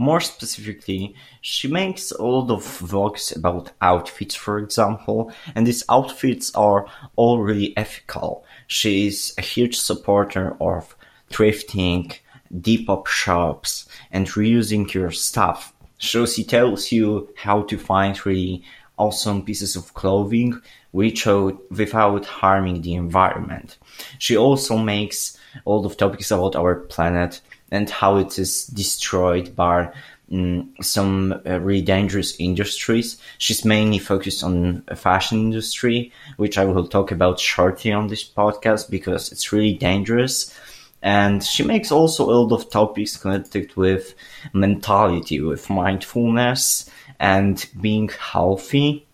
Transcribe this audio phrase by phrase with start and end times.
[0.00, 6.54] More specifically, she makes a lot of vlogs about outfits, for example, and these outfits
[6.54, 8.42] are all really ethical.
[8.66, 10.96] She is a huge supporter of
[11.30, 12.18] thrifting,
[12.50, 15.74] Depop shops, and reusing your stuff.
[15.98, 18.64] So she tells you how to find really
[19.00, 20.60] awesome pieces of clothing
[20.92, 23.78] without, without harming the environment.
[24.18, 27.40] She also makes a lot of topics about our planet
[27.70, 29.90] and how it is destroyed by
[30.32, 33.18] um, some uh, really dangerous industries.
[33.38, 38.90] She's mainly focused on fashion industry, which I will talk about shortly on this podcast
[38.90, 40.54] because it's really dangerous.
[41.02, 44.14] And she makes also a lot of topics connected with
[44.52, 49.06] mentality, with mindfulness and being healthy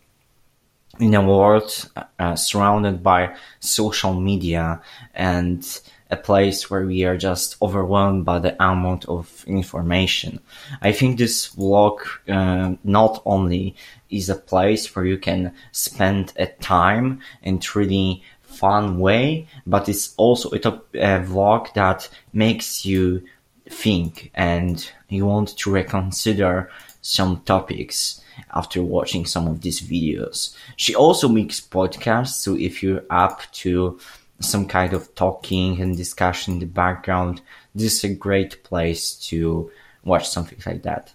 [0.98, 4.80] in a world uh, surrounded by social media
[5.14, 10.38] and a place where we are just overwhelmed by the amount of information.
[10.80, 11.98] I think this vlog
[12.28, 13.74] uh, not only
[14.08, 18.22] is a place where you can spend a time and really
[18.56, 23.22] fun way, but it's also a, a uh, vlog that makes you
[23.68, 26.70] think and you want to reconsider
[27.02, 28.20] some topics
[28.54, 30.56] after watching some of these videos.
[30.76, 33.98] She also makes podcasts, so if you're up to
[34.40, 37.40] some kind of talking and discussion in the background,
[37.74, 39.70] this is a great place to
[40.04, 41.12] watch something like that.